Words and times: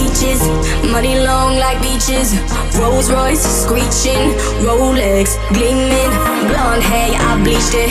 peaches, 0.00 0.40
money 0.90 1.20
long 1.20 1.56
like 1.56 1.80
beaches. 1.82 2.32
Rolls 2.80 3.10
Royce 3.10 3.44
screeching, 3.44 4.32
Rolex 4.64 5.36
gleaming, 5.52 6.12
blonde 6.48 6.82
hair, 6.82 7.12
I 7.28 7.36
bleached 7.44 7.74
it. 7.74 7.90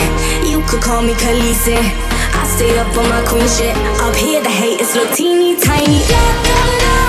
You 0.50 0.62
could 0.66 0.82
call 0.82 1.02
me 1.02 1.14
Khaleesi. 1.14 1.78
I 1.78 2.42
stay 2.46 2.76
up 2.78 2.90
on 2.96 3.08
my 3.08 3.22
queen 3.30 3.46
shit. 3.46 3.76
Up 4.02 4.14
here, 4.16 4.42
the 4.42 4.50
haters 4.50 4.94
look 4.96 5.10
teeny 5.14 5.54
tiny. 5.56 6.02
Yeah, 6.10 6.99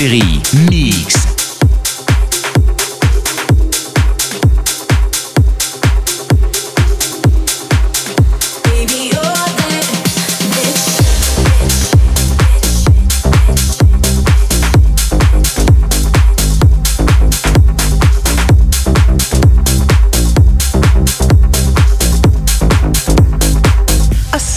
Perry. 0.00 0.40
Mix. 0.70 1.20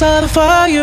saw 0.03 0.21
the 0.21 0.27
fire 0.27 0.82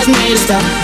Just 0.00 0.08
made 0.18 0.32
us 0.32 0.40
stop. 0.40 0.80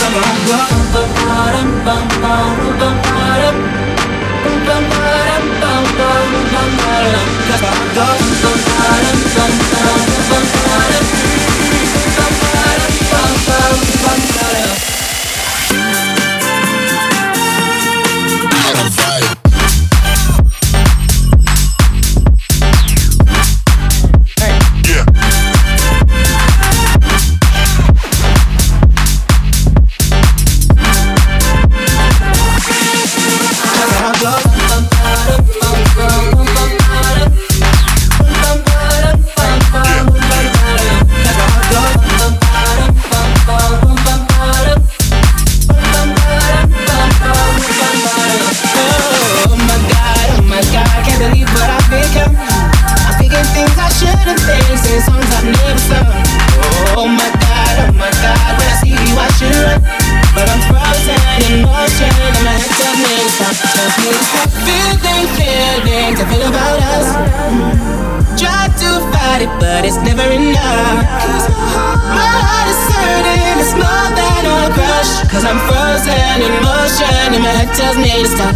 rush 75.07 75.31
Cause 75.31 75.45
I'm 75.45 75.59
frozen 75.69 76.43
in 76.43 76.53
motion. 76.63 77.35
And 77.35 77.43
my 77.43 77.51
head 77.51 77.75
tells 77.75 77.97
me 77.97 78.11
to 78.11 78.27
stop. 78.27 78.55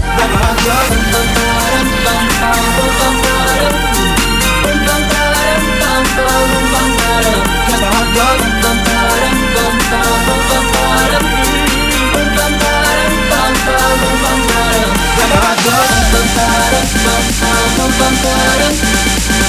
Cause 7.67 7.83
I 7.83 8.15
go 8.15 8.41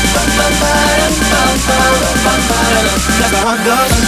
like 0.04 0.18
a 3.34 3.52
it 3.54 3.66
goes. 3.66 4.02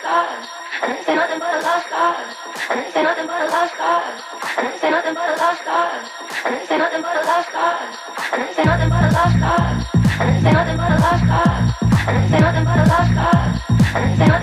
cause. 0.00 0.48
And 0.82 0.96
this 0.96 1.08
ain't 1.08 1.18
nothing 1.20 1.38
but 1.38 1.54
a 1.54 1.60
lost 1.60 1.86
cause. 1.88 2.36
And 2.70 2.80
this 2.80 2.96
ain't 2.96 3.04
nothing 3.04 3.26
but 3.26 3.40
a 3.40 3.46
lost 3.52 3.74
cause. 3.76 4.20
And 4.56 4.66
this 4.72 4.82
ain't 4.84 4.92
nothing 4.92 5.14
but 5.14 5.28
a 5.28 5.36
lost 5.36 5.62
cause. 5.64 6.08
And 6.44 6.54
this 6.56 6.70
ain't 6.70 6.80
nothing 6.80 7.02
but 7.02 7.16
a 7.16 7.22
lost 7.28 7.50
cause. 7.52 7.96
And 8.32 8.42
this 8.42 8.58
ain't 8.58 8.66
nothing 8.66 8.88
but 8.88 9.04
a 9.04 9.10
lost 9.12 9.36
cause. 9.40 9.84
And 10.20 10.36
this 10.36 10.46
ain't 10.46 10.56
nothing 10.56 10.76
but 10.80 10.90
a 10.90 10.98
lost 11.04 11.24
cause. 11.28 11.80
And 12.08 12.16
this 12.24 12.32
ain't 12.32 12.44
nothing 12.44 12.64
but 12.64 12.78
a 12.80 12.84
lost 12.88 13.12
cause. 13.12 13.60
And 13.94 14.04
this 14.10 14.20
ain't 14.20 14.39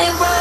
They 0.00 0.10
run. 0.12 0.39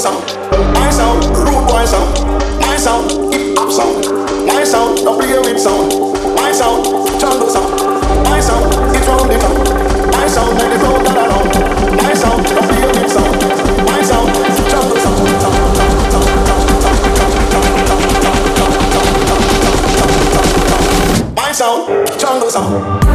soul 0.00 0.22
sound, 0.22 0.74
my 0.74 0.90
sound, 0.90 1.24
rude 1.24 1.66
boy 1.66 1.84
sound, 1.84 2.14
my 2.60 2.76
sound, 2.76 3.10
hip 3.32 3.58
hop 3.58 3.70
sound, 3.70 4.06
my 4.46 4.64
sound, 4.64 4.96
don't 4.98 5.20
play 5.20 5.38
with 5.38 5.58
sound, 5.60 5.92
my 6.36 6.52
sound, 6.52 6.84
jungle 7.20 7.48
sound, 7.48 7.70
my 8.24 8.40
sound, 8.40 8.66
it's 8.94 9.06
round 9.08 9.30
the 9.30 9.38
round, 9.38 9.68
my 10.12 10.28
sound, 10.28 10.56
make 10.56 10.72
it 10.72 10.82
round 10.82 11.06
and 11.06 11.16
around, 11.16 11.48
my 12.02 12.14
sound, 12.14 12.44
don't 12.46 12.68
play 12.68 12.86
with 12.86 13.10
sound, 13.10 13.42
my 13.86 14.02
sound, 14.02 14.28
jungle 14.70 14.98
sound, 14.98 15.18
sound, 15.42 15.56
sound, 16.12 16.28
my 21.36 21.52
sound, 21.52 22.20
jungle 22.20 22.50
sound. 22.50 23.07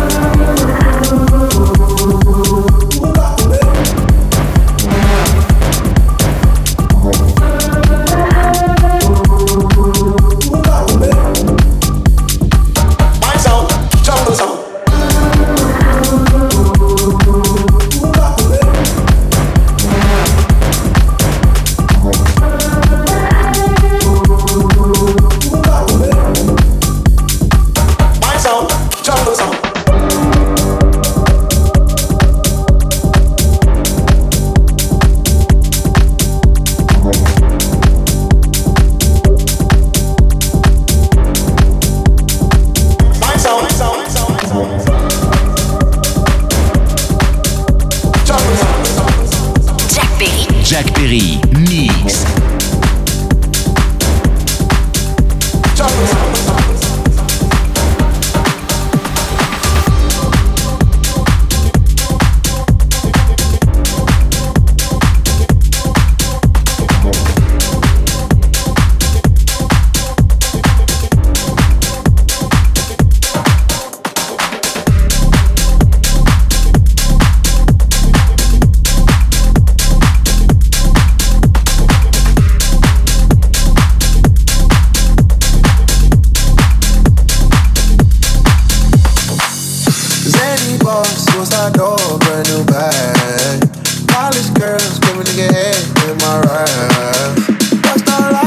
boss, 90.84 91.25
suicide 91.31 91.73
door, 91.73 91.97
brand 92.19 92.47
new 92.49 92.63
bag. 92.65 93.59
Polish 94.07 94.49
girls, 94.59 94.99
coming 94.99 95.23
to 95.23 95.31
nigga 95.31 95.51
head 95.51 95.84
in 96.09 96.17
my 96.17 96.41
ride. 96.41 97.36
Rockstar 97.81 98.31
life. 98.31 98.42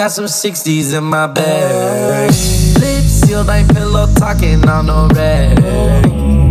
Got 0.00 0.12
some 0.12 0.24
60s 0.24 0.96
in 0.96 1.04
my 1.04 1.26
bag. 1.26 2.30
Lips 2.80 3.20
sealed, 3.20 3.50
ain't 3.50 3.70
pillow 3.70 4.06
talking 4.14 4.66
on 4.66 4.86
no 4.86 5.08
rag. 5.14 5.58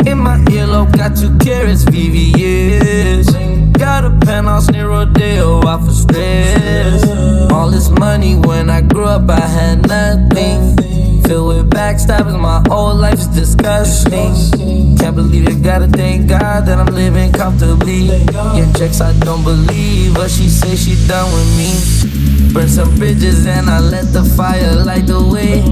In 0.06 0.20
my 0.20 0.38
earlobe, 0.52 0.96
got 0.96 1.18
two 1.18 1.36
carats, 1.40 1.84
VVS. 1.86 3.26
Got 3.74 4.06
a 4.06 4.12
penthouse 4.24 4.70
near 4.70 4.90
Rodeo, 4.90 5.62
off 5.66 5.82
of 5.82 5.96
stress. 5.96 7.04
All 7.52 7.72
this 7.72 7.90
money 7.90 8.36
when 8.36 8.70
I 8.70 8.82
grew 8.82 9.06
up, 9.06 9.28
I 9.28 9.40
had 9.40 9.88
nothing. 9.88 10.76
Filled 11.24 11.48
with 11.48 11.72
backstabbing, 11.72 12.40
my 12.40 12.62
whole 12.70 12.94
life's 12.94 13.26
disgusting. 13.26 14.59
Can't 15.00 15.16
believe 15.16 15.48
it, 15.48 15.64
gotta 15.64 15.88
thank 15.88 16.28
God 16.28 16.66
that 16.66 16.78
I'm 16.78 16.94
living 16.94 17.32
comfortably. 17.32 18.08
Getting 18.08 18.74
checks 18.74 19.00
I 19.00 19.18
don't 19.20 19.44
believe, 19.44 20.14
but 20.14 20.30
she 20.30 20.50
say 20.50 20.76
she 20.76 20.96
done 21.08 21.32
with 21.32 21.50
me. 21.58 22.54
Burn 22.54 22.68
some 22.68 22.94
bridges 22.98 23.48
and 23.48 23.70
I 23.70 23.80
let 23.80 24.12
the 24.12 24.24
fire 24.24 24.76
light 24.84 25.08
the 25.08 25.22
way. 25.24 25.64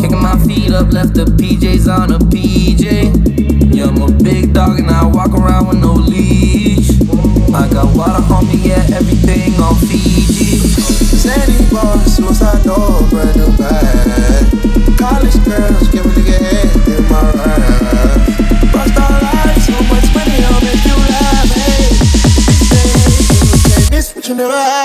Kicking 0.00 0.22
my 0.22 0.38
feet 0.46 0.72
up, 0.72 0.92
left 0.92 1.14
the 1.14 1.24
PJs 1.24 1.86
on 1.86 2.12
a 2.12 2.18
PJ. 2.18 3.74
Yeah, 3.74 3.88
I'm 3.88 4.00
a 4.00 4.10
big 4.10 4.54
dog 4.54 4.80
and 4.80 4.90
I 4.90 5.06
walk 5.06 5.32
around 5.36 5.68
with 5.68 5.78
no 5.78 5.92
leash. 5.92 6.90
I 7.52 7.68
got 7.68 7.94
water 7.94 8.24
on 8.32 8.48
me, 8.48 8.56
yeah, 8.56 8.86
everything 8.94 9.52
on 9.60 9.76
Fiji. 9.76 10.56
Sandy 11.20 11.58
boss, 11.70 12.16
suicide 12.16 12.64
door, 12.64 13.04
brand 13.10 13.36
new 13.36 13.52
bag. 13.58 14.48
College 14.96 15.44
girls, 15.44 15.91
never 24.48 24.81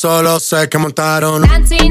solo 0.00 0.40
sé 0.40 0.66
que 0.70 0.78
montaron. 0.78 1.42
Dancing 1.42 1.90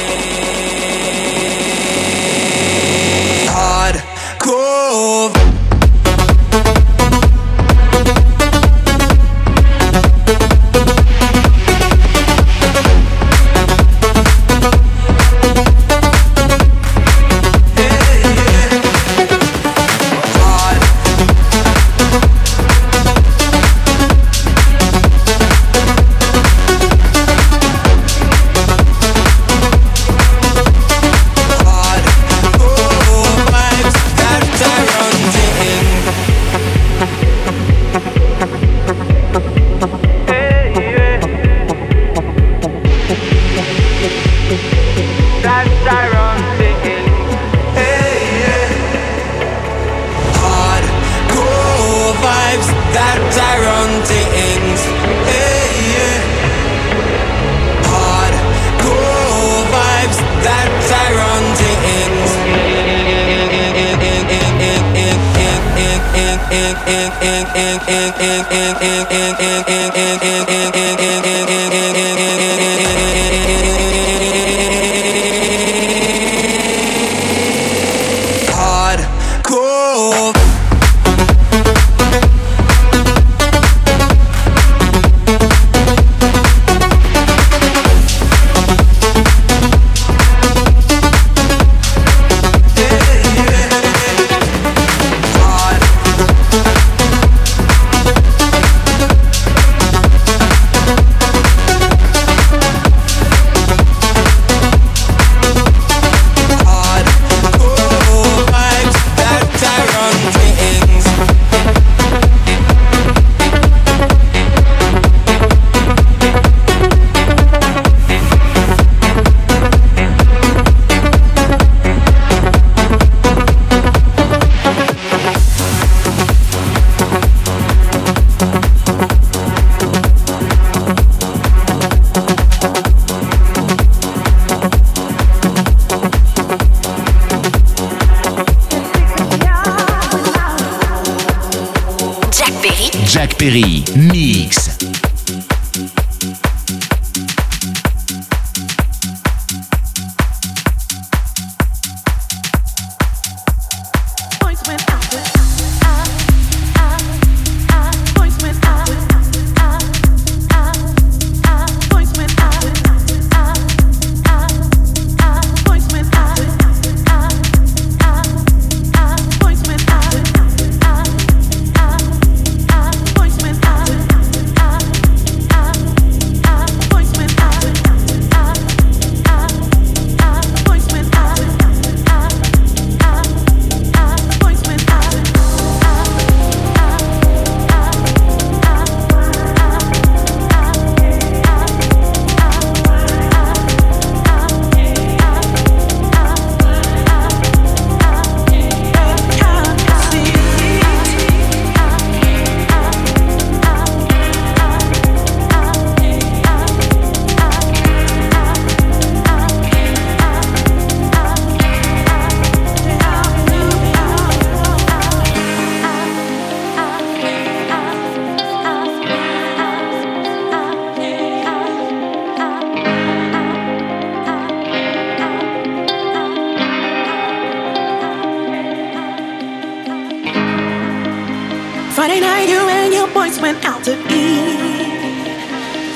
to 233.79 233.93
eat, 234.11 235.27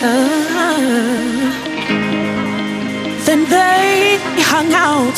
uh, 0.01 0.07
uh-huh. 0.07 1.51
then 3.26 3.43
they 3.49 4.17
hung 4.41 4.73
out, 4.73 5.17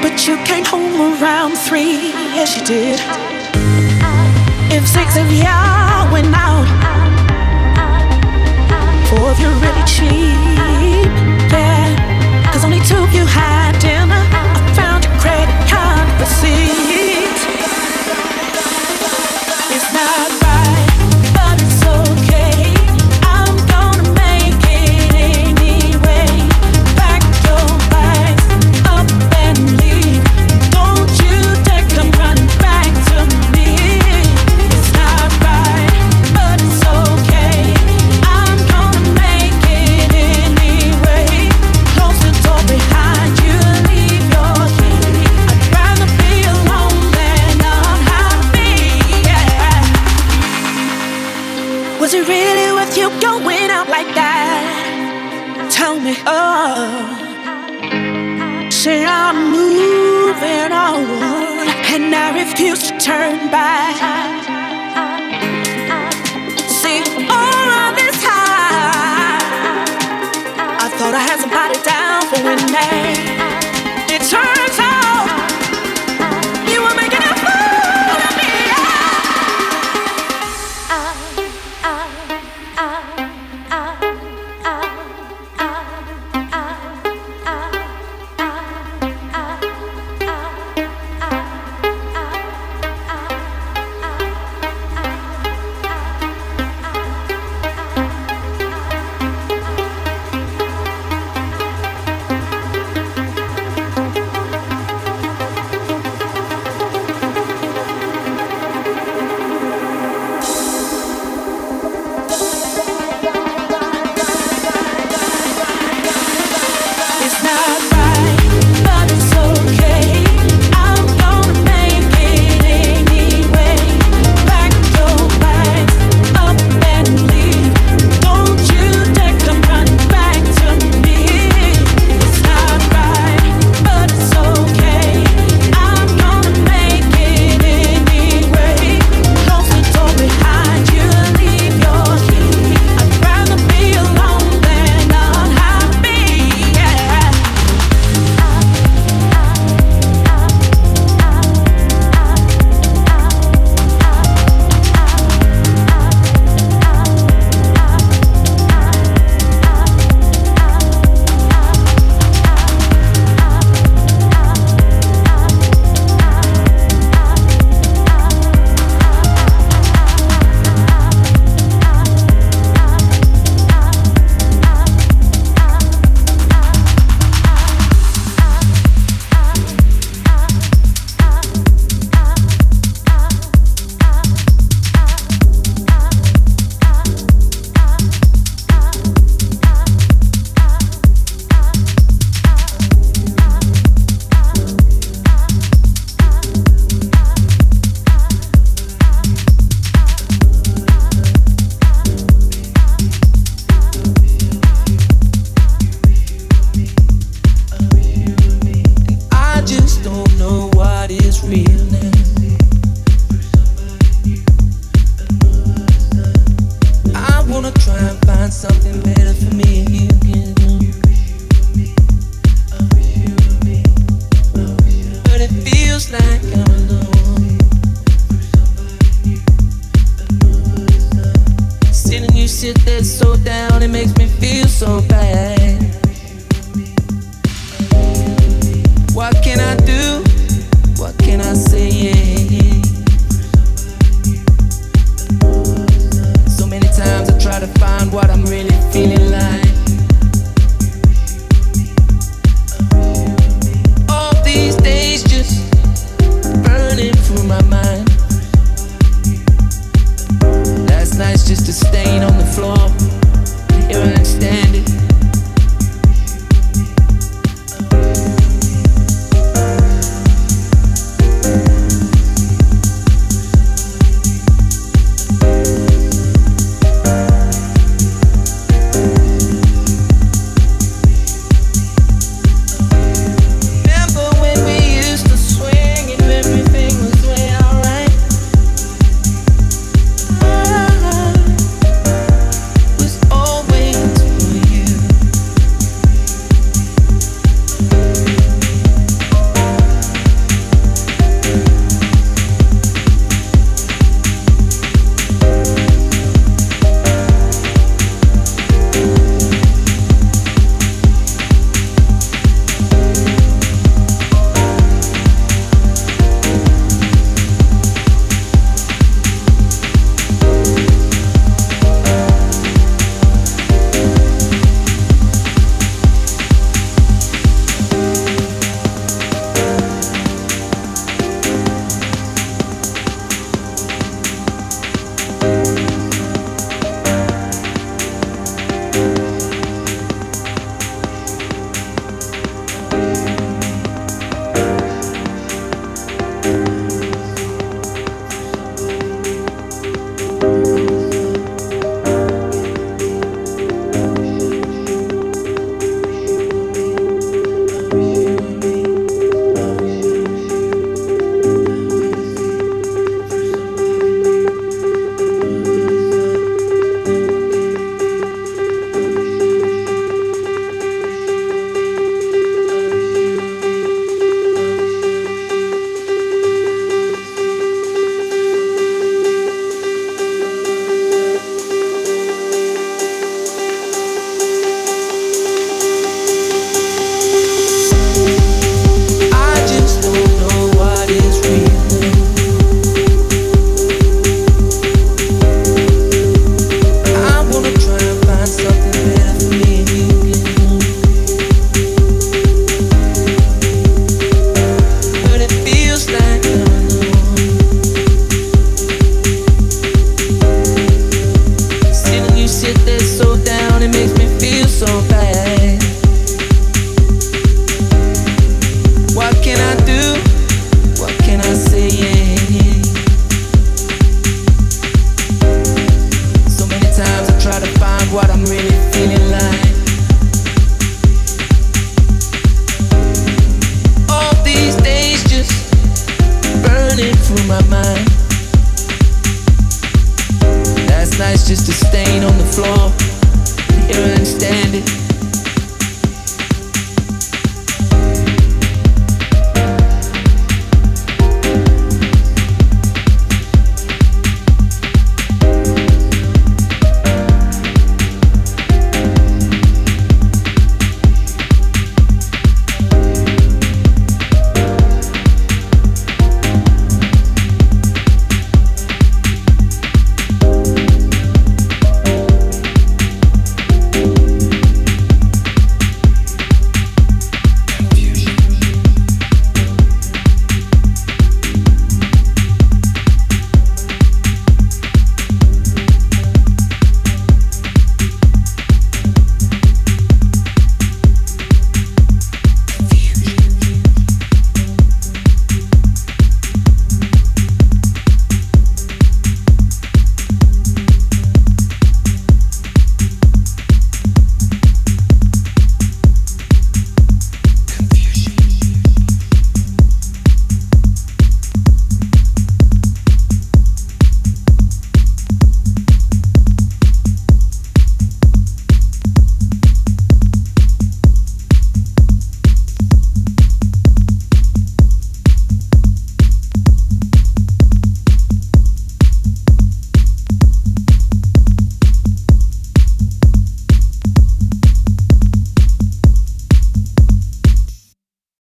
but 0.00 0.26
you 0.26 0.36
came 0.44 0.64
home 0.64 0.94
around 1.20 1.58
three. 1.58 2.14
Yes, 2.36 2.56
you 2.56 2.64
did. 2.64 3.00
If 4.72 4.86
six 4.86 5.16
of 5.18 5.30
y'all 5.32 6.10
went 6.12 6.32
out, 6.32 6.68
four 9.10 9.30
of 9.30 9.38
you 9.40 9.50
really 9.64 9.84
cheap, 9.84 11.10
yeah. 11.52 12.50
Cause 12.52 12.64
only 12.64 12.80
two 12.80 13.02
of 13.02 13.12
you 13.12 13.26
had 13.26 13.78
dinner. 13.80 14.22
I 14.32 14.72
found 14.74 15.04
your 15.04 15.16
credit 15.18 15.58
card 15.68 16.08
receipt. 16.20 16.89